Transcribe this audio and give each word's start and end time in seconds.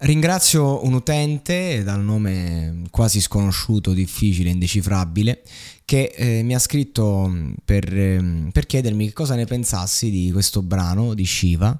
Ringrazio 0.00 0.84
un 0.84 0.92
utente 0.92 1.82
dal 1.82 2.00
nome 2.00 2.82
quasi 2.88 3.20
sconosciuto, 3.20 3.92
difficile, 3.92 4.50
indecifrabile, 4.50 5.42
che 5.84 6.12
eh, 6.14 6.42
mi 6.44 6.54
ha 6.54 6.60
scritto 6.60 7.28
per, 7.64 7.92
eh, 7.92 8.48
per, 8.52 8.66
chiedermi 8.66 9.12
cosa 9.12 9.34
ne 9.34 9.44
pensassi 9.44 10.08
di 10.08 10.30
questo 10.30 10.62
brano 10.62 11.14
di 11.14 11.26
Shiva, 11.26 11.76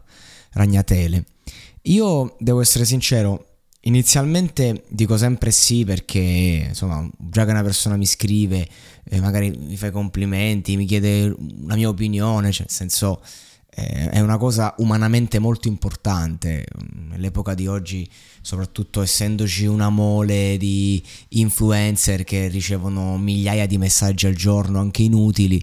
Ragnatele. 0.54 1.26
Io 1.82 2.34
devo 2.40 2.60
essere 2.60 2.84
sincero, 2.84 3.60
inizialmente 3.82 4.82
dico 4.88 5.16
sempre 5.16 5.52
sì 5.52 5.84
perché 5.84 6.64
insomma 6.70 7.08
già 7.18 7.44
che 7.44 7.52
una 7.52 7.62
persona 7.62 7.96
mi 7.96 8.06
scrive, 8.06 8.66
eh, 9.04 9.20
magari 9.20 9.50
mi 9.50 9.76
fa 9.76 9.92
complimenti, 9.92 10.76
mi 10.76 10.86
chiede 10.86 11.36
la 11.66 11.76
mia 11.76 11.88
opinione, 11.88 12.50
cioè 12.50 12.66
nel 12.66 12.74
senso 12.74 13.22
è 14.10 14.20
una 14.20 14.36
cosa 14.36 14.74
umanamente 14.78 15.38
molto 15.38 15.68
importante. 15.68 16.66
Nell'epoca 17.10 17.54
di 17.54 17.66
oggi, 17.66 18.08
soprattutto 18.40 19.02
essendoci 19.02 19.66
una 19.66 19.88
mole 19.88 20.56
di 20.58 21.02
influencer 21.30 22.24
che 22.24 22.48
ricevono 22.48 23.16
migliaia 23.16 23.66
di 23.66 23.78
messaggi 23.78 24.26
al 24.26 24.34
giorno, 24.34 24.80
anche 24.80 25.02
inutili, 25.02 25.62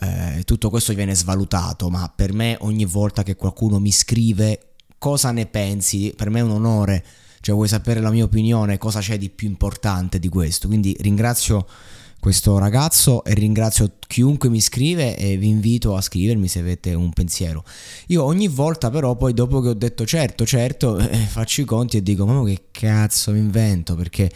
eh, 0.00 0.42
tutto 0.44 0.70
questo 0.70 0.94
viene 0.94 1.14
svalutato, 1.14 1.90
ma 1.90 2.12
per 2.14 2.32
me 2.32 2.56
ogni 2.60 2.84
volta 2.84 3.22
che 3.22 3.36
qualcuno 3.36 3.78
mi 3.78 3.92
scrive 3.92 4.74
cosa 4.98 5.30
ne 5.30 5.46
pensi, 5.46 6.12
per 6.16 6.30
me 6.30 6.40
è 6.40 6.42
un 6.42 6.50
onore. 6.50 7.04
Cioè 7.46 7.54
vuoi 7.54 7.68
sapere 7.68 8.00
la 8.00 8.10
mia 8.10 8.24
opinione, 8.24 8.76
cosa 8.76 8.98
c'è 8.98 9.18
di 9.18 9.30
più 9.30 9.46
importante 9.46 10.18
di 10.18 10.28
questo? 10.28 10.66
Quindi 10.66 10.96
ringrazio 10.98 11.64
questo 12.18 12.58
ragazzo 12.58 13.22
e 13.22 13.34
ringrazio 13.34 13.98
chiunque 14.04 14.48
mi 14.48 14.60
scrive 14.60 15.16
e 15.16 15.36
vi 15.36 15.46
invito 15.46 15.94
a 15.94 16.00
scrivermi 16.00 16.48
se 16.48 16.58
avete 16.58 16.92
un 16.94 17.12
pensiero. 17.12 17.62
Io 18.08 18.24
ogni 18.24 18.48
volta 18.48 18.90
però 18.90 19.14
poi 19.14 19.32
dopo 19.32 19.60
che 19.60 19.68
ho 19.68 19.74
detto 19.74 20.04
certo, 20.04 20.44
certo, 20.44 20.98
eh, 20.98 21.18
faccio 21.18 21.60
i 21.60 21.64
conti 21.64 21.98
e 21.98 22.02
dico 22.02 22.26
ma 22.26 22.44
che 22.44 22.64
cazzo 22.72 23.30
mi 23.30 23.38
invento 23.38 23.94
perché 23.94 24.28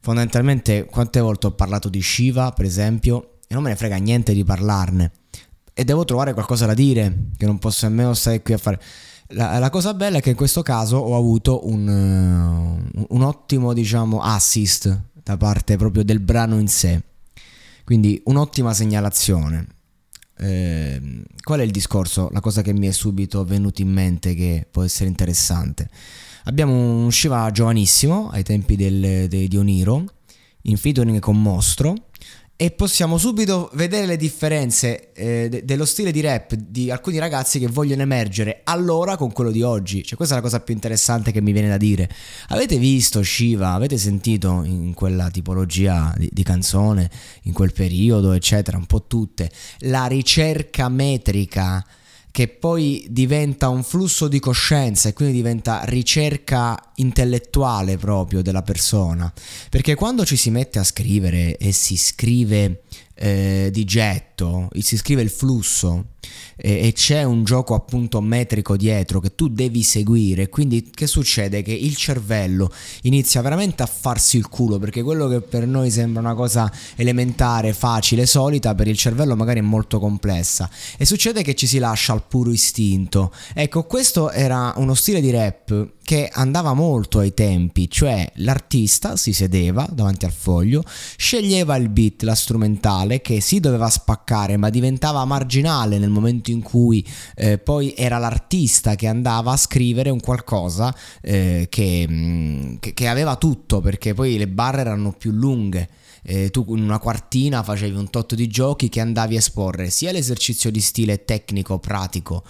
fondamentalmente 0.00 0.86
quante 0.86 1.20
volte 1.20 1.48
ho 1.48 1.52
parlato 1.52 1.90
di 1.90 2.00
Shiva 2.00 2.52
per 2.52 2.64
esempio 2.64 3.32
e 3.46 3.52
non 3.52 3.64
me 3.64 3.68
ne 3.68 3.76
frega 3.76 3.96
niente 3.96 4.32
di 4.32 4.44
parlarne 4.44 5.12
e 5.74 5.84
devo 5.84 6.06
trovare 6.06 6.32
qualcosa 6.32 6.64
da 6.64 6.72
dire 6.72 7.26
che 7.36 7.44
non 7.44 7.58
posso 7.58 7.86
nemmeno 7.86 8.14
stare 8.14 8.40
qui 8.40 8.54
a 8.54 8.58
fare... 8.58 8.80
La, 9.30 9.58
la, 9.58 9.70
cosa 9.70 9.92
bella 9.94 10.18
è 10.18 10.20
che 10.20 10.30
in 10.30 10.36
questo 10.36 10.62
caso 10.62 10.96
ho 10.98 11.16
avuto 11.16 11.66
un, 11.68 11.88
uh, 11.88 13.06
un 13.08 13.22
ottimo, 13.22 13.72
diciamo, 13.72 14.20
assist 14.20 15.00
da 15.12 15.36
parte 15.36 15.76
proprio 15.76 16.04
del 16.04 16.20
brano 16.20 16.58
in 16.58 16.68
sé. 16.68 17.02
Quindi 17.84 18.20
un'ottima 18.24 18.72
segnalazione. 18.72 19.66
Eh, 20.38 21.22
qual 21.42 21.60
è 21.60 21.62
il 21.62 21.70
discorso? 21.70 22.28
La 22.32 22.40
cosa 22.40 22.62
che 22.62 22.72
mi 22.72 22.86
è 22.86 22.92
subito 22.92 23.44
venuta 23.44 23.82
in 23.82 23.90
mente 23.90 24.34
che 24.34 24.66
può 24.70 24.82
essere 24.82 25.08
interessante. 25.08 25.88
Abbiamo 26.44 26.74
un 26.74 27.10
Shiva 27.10 27.50
giovanissimo 27.50 28.30
ai 28.30 28.44
tempi 28.44 28.76
del, 28.76 29.28
de, 29.28 29.48
di 29.48 29.56
Oniro 29.56 30.04
in 30.62 30.76
featuring 30.76 31.18
con 31.18 31.40
Mostro 31.40 31.94
e 32.58 32.70
possiamo 32.70 33.18
subito 33.18 33.68
vedere 33.74 34.06
le 34.06 34.16
differenze 34.16 35.12
eh, 35.12 35.48
de- 35.50 35.64
dello 35.66 35.84
stile 35.84 36.10
di 36.10 36.22
rap 36.22 36.54
di 36.54 36.90
alcuni 36.90 37.18
ragazzi 37.18 37.58
che 37.58 37.66
vogliono 37.66 38.00
emergere 38.00 38.62
allora 38.64 39.16
con 39.16 39.30
quello 39.30 39.50
di 39.50 39.60
oggi. 39.62 40.02
Cioè, 40.02 40.16
questa 40.16 40.34
è 40.34 40.38
la 40.38 40.42
cosa 40.42 40.60
più 40.60 40.72
interessante 40.72 41.32
che 41.32 41.42
mi 41.42 41.52
viene 41.52 41.68
da 41.68 41.76
dire. 41.76 42.08
Avete 42.48 42.78
visto 42.78 43.22
Shiva? 43.22 43.72
Avete 43.72 43.98
sentito 43.98 44.62
in 44.64 44.94
quella 44.94 45.30
tipologia 45.30 46.14
di, 46.16 46.30
di 46.32 46.42
canzone, 46.42 47.10
in 47.42 47.52
quel 47.52 47.72
periodo, 47.72 48.32
eccetera, 48.32 48.78
un 48.78 48.86
po' 48.86 49.06
tutte, 49.06 49.50
la 49.80 50.06
ricerca 50.06 50.88
metrica 50.88 51.84
che 52.36 52.48
poi 52.48 53.06
diventa 53.08 53.70
un 53.70 53.82
flusso 53.82 54.28
di 54.28 54.40
coscienza 54.40 55.08
e 55.08 55.14
quindi 55.14 55.36
diventa 55.36 55.80
ricerca 55.84 56.92
intellettuale 56.96 57.96
proprio 57.96 58.42
della 58.42 58.60
persona. 58.60 59.32
Perché 59.70 59.94
quando 59.94 60.22
ci 60.26 60.36
si 60.36 60.50
mette 60.50 60.78
a 60.78 60.84
scrivere 60.84 61.56
e 61.56 61.72
si 61.72 61.96
scrive 61.96 62.82
eh, 63.18 63.70
di 63.72 63.84
getto, 63.84 64.68
si 64.78 64.96
scrive 64.96 65.22
il 65.22 65.30
flusso 65.30 66.14
e, 66.56 66.86
e, 66.86 66.92
c'è 66.92 67.22
un 67.22 67.44
gioco 67.44 67.74
appunto 67.74 68.20
metrico 68.20 68.76
dietro 68.76 69.20
che 69.20 69.34
tu 69.34 69.48
devi 69.48 69.82
seguire, 69.82 70.48
quindi 70.48 70.90
che 70.90 71.06
succede? 71.06 71.62
Che 71.62 71.72
il 71.72 71.96
cervello 71.96 72.70
inizia 73.02 73.40
veramente 73.40 73.82
a 73.82 73.86
farsi 73.86 74.36
il 74.36 74.48
culo 74.48 74.78
perché 74.78 75.02
quello 75.02 75.28
che 75.28 75.40
per 75.40 75.66
noi 75.66 75.90
sembra 75.90 76.20
una 76.20 76.34
cosa 76.34 76.70
elementare, 76.96 77.72
facile, 77.72 78.26
solita, 78.26 78.74
per 78.74 78.88
il 78.88 78.96
cervello 78.96 79.36
magari 79.36 79.60
è 79.60 79.62
molto 79.62 79.98
complessa 79.98 80.68
e 80.96 81.04
succede 81.04 81.42
che 81.42 81.54
ci 81.54 81.66
si 81.66 81.78
lascia 81.78 82.12
al 82.12 82.24
puro 82.26 82.50
istinto. 82.50 83.32
Ecco, 83.54 83.84
questo 83.84 84.30
era 84.30 84.72
uno 84.76 84.94
stile 84.94 85.20
di 85.20 85.30
rap 85.30 85.94
che 86.06 86.30
andava 86.32 86.72
molto 86.72 87.18
ai 87.18 87.34
tempi, 87.34 87.90
cioè 87.90 88.30
l'artista 88.36 89.16
si 89.16 89.32
sedeva 89.32 89.86
davanti 89.90 90.24
al 90.24 90.30
foglio, 90.30 90.84
sceglieva 91.16 91.74
il 91.76 91.88
beat, 91.88 92.22
la 92.22 92.36
strumentale, 92.36 93.05
che 93.20 93.40
si 93.40 93.60
doveva 93.60 93.88
spaccare, 93.88 94.56
ma 94.56 94.70
diventava 94.70 95.24
marginale 95.24 95.98
nel 95.98 96.10
momento 96.10 96.50
in 96.50 96.62
cui 96.62 97.06
eh, 97.34 97.58
poi 97.58 97.94
era 97.96 98.18
l'artista 98.18 98.94
che 98.94 99.06
andava 99.06 99.52
a 99.52 99.56
scrivere 99.56 100.10
un 100.10 100.20
qualcosa 100.20 100.94
eh, 101.22 101.66
che, 101.70 102.06
mm, 102.08 102.76
che, 102.80 102.94
che 102.94 103.08
aveva 103.08 103.36
tutto, 103.36 103.80
perché 103.80 104.14
poi 104.14 104.36
le 104.36 104.48
barre 104.48 104.80
erano 104.80 105.12
più 105.12 105.30
lunghe. 105.30 105.88
Eh, 106.28 106.50
tu 106.50 106.64
in 106.70 106.82
una 106.82 106.98
quartina 106.98 107.62
facevi 107.62 107.96
un 107.96 108.10
tot 108.10 108.34
di 108.34 108.48
giochi 108.48 108.88
che 108.88 109.00
andavi 109.00 109.36
a 109.36 109.38
esporre 109.38 109.90
sia 109.90 110.10
l'esercizio 110.10 110.72
di 110.72 110.80
stile 110.80 111.24
tecnico, 111.24 111.78
pratico, 111.78 112.42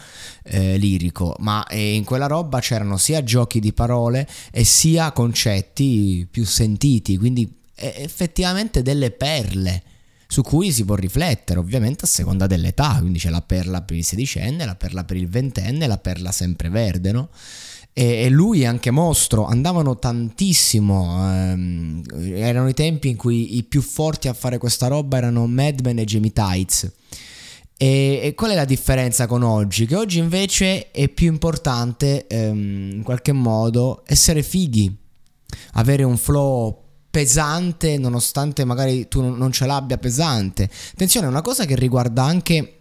eh, 0.44 0.78
lirico, 0.78 1.36
ma 1.40 1.66
eh, 1.66 1.94
in 1.94 2.04
quella 2.04 2.26
roba 2.26 2.58
c'erano 2.60 2.96
sia 2.96 3.22
giochi 3.22 3.60
di 3.60 3.74
parole 3.74 4.26
e 4.50 4.64
sia 4.64 5.12
concetti 5.12 6.26
più 6.30 6.46
sentiti, 6.46 7.18
quindi 7.18 7.52
eh, 7.74 7.94
effettivamente 7.98 8.80
delle 8.80 9.10
perle 9.10 9.82
su 10.36 10.42
cui 10.42 10.70
si 10.70 10.84
può 10.84 10.96
riflettere 10.96 11.58
ovviamente 11.58 12.04
a 12.04 12.08
seconda 12.08 12.46
dell'età, 12.46 12.98
quindi 13.00 13.18
c'è 13.18 13.30
la 13.30 13.40
perla 13.40 13.80
per 13.80 13.96
il 13.96 14.04
sedicenne, 14.04 14.66
la 14.66 14.74
perla 14.74 15.02
per 15.02 15.16
il 15.16 15.30
ventenne, 15.30 15.86
la 15.86 15.96
perla 15.96 16.30
sempre 16.30 16.68
verde, 16.68 17.10
no? 17.10 17.30
e, 17.94 18.28
lui 18.28 18.66
anche 18.66 18.90
mostro 18.90 19.46
andavano 19.46 19.98
tantissimo 19.98 21.32
ehm, 21.32 22.02
erano 22.34 22.68
i 22.68 22.74
tempi 22.74 23.08
in 23.08 23.16
cui 23.16 23.56
i 23.56 23.62
più 23.62 23.80
forti 23.80 24.28
a 24.28 24.34
fare 24.34 24.58
questa 24.58 24.88
roba 24.88 25.16
erano 25.16 25.46
Madman 25.46 26.00
e 26.00 26.04
Jamie 26.04 26.32
Tights 26.32 26.92
e, 27.78 28.20
e, 28.22 28.34
qual 28.34 28.50
è 28.50 28.54
la 28.54 28.66
differenza 28.66 29.26
con 29.26 29.42
oggi? 29.42 29.86
Che 29.86 29.96
oggi 29.96 30.18
invece 30.18 30.90
è 30.90 31.08
più 31.08 31.28
importante 31.28 32.26
ehm, 32.26 32.90
in 32.96 33.02
qualche 33.02 33.32
modo 33.32 34.02
essere 34.06 34.42
fighi, 34.42 34.94
avere 35.72 36.02
un 36.02 36.18
flow 36.18 36.84
pesante 37.16 37.96
nonostante 37.96 38.66
magari 38.66 39.08
tu 39.08 39.22
non 39.22 39.50
ce 39.50 39.64
l'abbia 39.64 39.96
pesante. 39.96 40.68
Attenzione, 40.92 41.26
è 41.26 41.30
una 41.30 41.40
cosa 41.40 41.64
che 41.64 41.74
riguarda 41.74 42.24
anche 42.24 42.75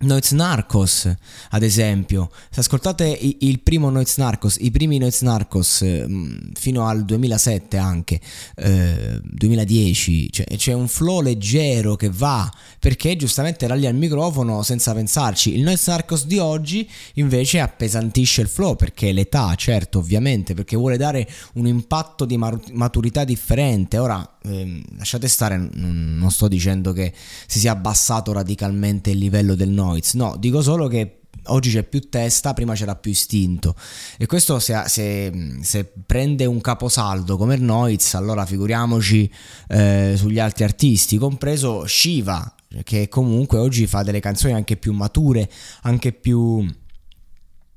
Noiz 0.00 0.30
Narcos, 0.30 1.12
ad 1.50 1.62
esempio, 1.62 2.30
se 2.50 2.60
ascoltate 2.60 3.18
il 3.40 3.60
primo 3.60 3.90
Noiz 3.90 4.16
Narcos, 4.18 4.56
i 4.60 4.70
primi 4.70 4.98
Noiz 4.98 5.22
Narcos 5.22 5.84
mm, 5.84 6.52
fino 6.54 6.86
al 6.86 7.04
2007 7.04 7.76
anche, 7.78 8.20
eh, 8.56 9.20
2010, 9.22 10.30
cioè, 10.30 10.46
c'è 10.56 10.72
un 10.72 10.86
flow 10.86 11.20
leggero 11.20 11.96
che 11.96 12.10
va, 12.10 12.48
perché 12.78 13.16
giustamente 13.16 13.64
era 13.64 13.74
lì 13.74 13.86
al 13.86 13.96
microfono 13.96 14.62
senza 14.62 14.94
pensarci. 14.94 15.56
Il 15.56 15.62
Noiz 15.62 15.84
Narcos 15.88 16.26
di 16.26 16.38
oggi 16.38 16.88
invece 17.14 17.58
appesantisce 17.58 18.42
il 18.42 18.48
flow, 18.48 18.76
perché 18.76 19.10
l'età, 19.10 19.52
certo, 19.56 19.98
ovviamente, 19.98 20.54
perché 20.54 20.76
vuole 20.76 20.96
dare 20.96 21.28
un 21.54 21.66
impatto 21.66 22.24
di 22.24 22.36
maturità 22.36 23.24
differente. 23.24 23.98
Ora, 23.98 24.37
eh, 24.48 24.82
lasciate 24.96 25.28
stare, 25.28 25.56
non, 25.56 26.30
sto 26.30 26.48
dicendo 26.48 26.92
che 26.92 27.12
si 27.46 27.58
sia 27.58 27.72
abbassato 27.72 28.32
radicalmente 28.32 29.10
il 29.10 29.18
livello 29.18 29.54
del 29.54 29.68
noise, 29.68 30.16
no, 30.16 30.36
dico 30.38 30.62
solo 30.62 30.88
che 30.88 31.20
oggi 31.46 31.70
c'è 31.70 31.82
più 31.82 32.08
testa, 32.08 32.54
prima 32.54 32.74
c'era 32.74 32.96
più 32.96 33.10
istinto. 33.10 33.74
E 34.16 34.26
questo 34.26 34.58
se, 34.58 34.82
se, 34.86 35.58
se 35.62 35.92
prende 36.06 36.44
un 36.46 36.60
caposaldo 36.60 37.36
come 37.36 37.54
il 37.54 37.62
noise, 37.62 38.16
allora 38.16 38.44
figuriamoci 38.46 39.30
eh, 39.68 40.14
sugli 40.16 40.38
altri 40.38 40.64
artisti, 40.64 41.18
compreso 41.18 41.86
Shiva, 41.86 42.54
che 42.84 43.08
comunque 43.08 43.58
oggi 43.58 43.86
fa 43.86 44.02
delle 44.02 44.20
canzoni 44.20 44.52
anche 44.52 44.76
più 44.76 44.92
mature, 44.92 45.48
anche 45.82 46.12
più 46.12 46.66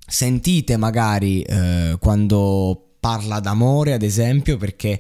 sentite 0.06 0.76
magari 0.76 1.42
eh, 1.42 1.96
quando 2.00 2.96
parla 3.00 3.40
d'amore 3.40 3.94
ad 3.94 4.04
esempio 4.04 4.58
perché 4.58 5.00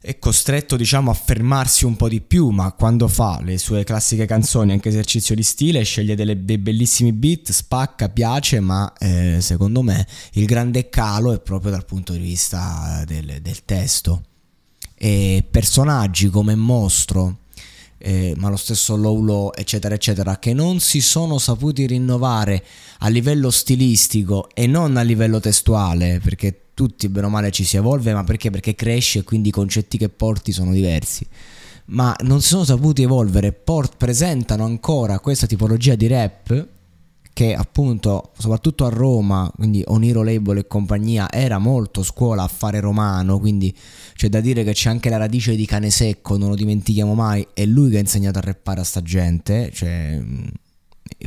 è 0.00 0.18
costretto 0.18 0.76
diciamo 0.76 1.10
a 1.10 1.14
fermarsi 1.14 1.84
un 1.84 1.96
po' 1.96 2.08
di 2.08 2.20
più 2.20 2.50
ma 2.50 2.72
quando 2.72 3.08
fa 3.08 3.40
le 3.42 3.58
sue 3.58 3.84
classiche 3.84 4.26
canzoni 4.26 4.72
anche 4.72 4.90
esercizio 4.90 5.34
di 5.34 5.42
stile 5.42 5.82
sceglie 5.82 6.14
delle, 6.14 6.44
dei 6.44 6.58
bellissimi 6.58 7.12
beat 7.12 7.50
spacca 7.50 8.08
piace 8.08 8.60
ma 8.60 8.92
eh, 8.98 9.38
secondo 9.40 9.82
me 9.82 10.06
il 10.32 10.44
grande 10.44 10.88
calo 10.88 11.32
è 11.32 11.40
proprio 11.40 11.70
dal 11.70 11.84
punto 11.84 12.12
di 12.12 12.18
vista 12.20 13.02
del, 13.06 13.38
del 13.40 13.64
testo. 13.64 14.22
E 14.98 15.44
personaggi 15.50 16.30
come 16.30 16.54
Mostro 16.54 17.38
eh, 17.98 18.34
ma 18.36 18.48
lo 18.48 18.56
stesso 18.56 18.96
Lowlow 18.96 19.52
eccetera 19.54 19.94
eccetera 19.94 20.38
che 20.38 20.52
non 20.52 20.80
si 20.80 21.00
sono 21.00 21.38
saputi 21.38 21.86
rinnovare 21.86 22.64
a 22.98 23.08
livello 23.08 23.50
stilistico 23.50 24.48
e 24.54 24.66
non 24.66 24.96
a 24.96 25.02
livello 25.02 25.40
testuale 25.40 26.20
perché 26.22 26.65
tutti 26.76 27.08
bene 27.08 27.24
o 27.24 27.30
male 27.30 27.50
ci 27.50 27.64
si 27.64 27.78
evolve, 27.78 28.12
ma 28.12 28.22
perché? 28.22 28.50
Perché 28.50 28.74
cresci 28.74 29.16
e 29.16 29.24
quindi 29.24 29.48
i 29.48 29.50
concetti 29.50 29.96
che 29.96 30.10
porti 30.10 30.52
sono 30.52 30.72
diversi. 30.72 31.26
Ma 31.86 32.14
non 32.24 32.42
si 32.42 32.48
sono 32.48 32.64
saputi 32.64 33.00
evolvere, 33.00 33.52
port- 33.52 33.96
presentano 33.96 34.66
ancora 34.66 35.18
questa 35.18 35.46
tipologia 35.46 35.94
di 35.94 36.06
rap 36.06 36.68
che 37.32 37.54
appunto 37.54 38.32
soprattutto 38.36 38.84
a 38.84 38.90
Roma, 38.90 39.50
quindi 39.56 39.82
Oniro 39.86 40.22
Label 40.22 40.58
e 40.58 40.66
compagnia, 40.66 41.30
era 41.32 41.58
molto 41.58 42.02
scuola 42.02 42.42
a 42.42 42.48
fare 42.48 42.80
romano, 42.80 43.38
quindi 43.38 43.74
c'è 44.14 44.28
da 44.28 44.40
dire 44.40 44.62
che 44.62 44.72
c'è 44.72 44.90
anche 44.90 45.08
la 45.08 45.16
radice 45.16 45.54
di 45.54 45.64
cane 45.64 45.88
secco, 45.88 46.36
non 46.36 46.50
lo 46.50 46.54
dimentichiamo 46.54 47.14
mai, 47.14 47.46
è 47.54 47.64
lui 47.64 47.90
che 47.90 47.96
ha 47.96 48.00
insegnato 48.00 48.38
a 48.38 48.42
rappare 48.42 48.80
a 48.80 48.84
sta 48.84 49.00
gente, 49.02 49.70
cioè 49.72 50.22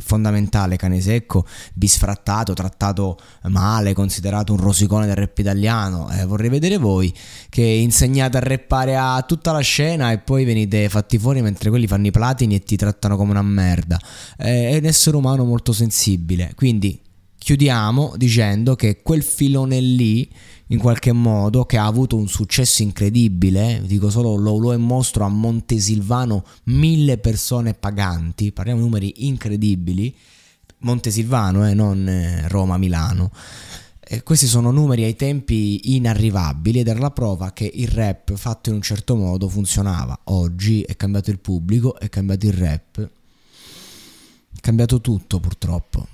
fondamentale 0.02 0.76
cane 0.76 1.00
secco, 1.00 1.46
bisfrattato, 1.72 2.52
trattato 2.54 3.18
male, 3.44 3.92
considerato 3.92 4.52
un 4.52 4.60
rosicone 4.60 5.06
del 5.06 5.16
rap 5.16 5.38
italiano. 5.38 6.10
Eh, 6.10 6.24
vorrei 6.24 6.48
vedere 6.48 6.76
voi 6.76 7.12
che 7.48 7.62
insegnate 7.62 8.36
a 8.36 8.40
rappare 8.40 8.96
a 8.96 9.22
tutta 9.26 9.52
la 9.52 9.60
scena 9.60 10.12
e 10.12 10.18
poi 10.18 10.44
venite 10.44 10.88
fatti 10.88 11.18
fuori 11.18 11.42
mentre 11.42 11.70
quelli 11.70 11.86
fanno 11.86 12.06
i 12.06 12.10
platini 12.10 12.54
e 12.54 12.60
ti 12.60 12.76
trattano 12.76 13.16
come 13.16 13.30
una 13.30 13.42
merda. 13.42 13.98
Eh, 14.38 14.70
è 14.70 14.76
un 14.76 14.84
essere 14.84 15.16
umano 15.16 15.44
molto 15.44 15.72
sensibile. 15.72 16.52
Quindi 16.54 17.00
chiudiamo 17.38 18.14
dicendo 18.16 18.76
che 18.76 19.00
quel 19.02 19.22
filone 19.22 19.80
lì 19.80 20.30
in 20.70 20.78
qualche 20.78 21.12
modo 21.12 21.64
che 21.64 21.76
ha 21.76 21.86
avuto 21.86 22.16
un 22.16 22.28
successo 22.28 22.82
incredibile, 22.82 23.82
dico 23.84 24.08
solo 24.08 24.36
Lolo 24.36 24.72
e 24.72 24.76
Mostro 24.76 25.24
a 25.24 25.28
Montesilvano, 25.28 26.44
mille 26.64 27.18
persone 27.18 27.74
paganti, 27.74 28.52
parliamo 28.52 28.78
di 28.78 28.86
numeri 28.86 29.26
incredibili, 29.26 30.14
Montesilvano 30.78 31.66
e 31.66 31.70
eh, 31.70 31.74
non 31.74 32.08
eh, 32.08 32.48
Roma-Milano. 32.48 33.32
E 33.98 34.22
questi 34.22 34.46
sono 34.46 34.70
numeri 34.70 35.04
ai 35.04 35.14
tempi 35.14 35.94
inarrivabili 35.96 36.80
ed 36.80 36.88
era 36.88 36.98
la 36.98 37.10
prova 37.10 37.52
che 37.52 37.70
il 37.72 37.88
rap 37.88 38.34
fatto 38.34 38.70
in 38.70 38.76
un 38.76 38.82
certo 38.82 39.16
modo 39.16 39.48
funzionava. 39.48 40.18
Oggi 40.24 40.82
è 40.82 40.96
cambiato 40.96 41.30
il 41.30 41.38
pubblico, 41.38 41.98
è 41.98 42.08
cambiato 42.08 42.46
il 42.46 42.52
rap, 42.52 43.00
è 43.00 44.60
cambiato 44.60 45.00
tutto 45.00 45.38
purtroppo. 45.40 46.06